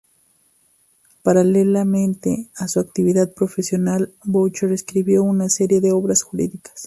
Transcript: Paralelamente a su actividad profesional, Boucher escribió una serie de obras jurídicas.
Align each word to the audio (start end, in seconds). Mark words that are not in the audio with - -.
Paralelamente 1.21 2.47
a 2.55 2.67
su 2.67 2.79
actividad 2.79 3.31
profesional, 3.35 4.11
Boucher 4.23 4.71
escribió 4.71 5.21
una 5.21 5.47
serie 5.47 5.79
de 5.79 5.91
obras 5.91 6.23
jurídicas. 6.23 6.73